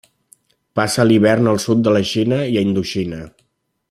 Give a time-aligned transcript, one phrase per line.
[0.79, 3.21] Passa l'hivern al sud de la Xina i Indoxina.